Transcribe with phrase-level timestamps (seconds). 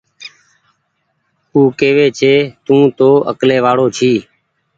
[1.53, 2.07] او ڪوي
[2.65, 4.13] تونٚ تو اڪلي وآڙو ڇي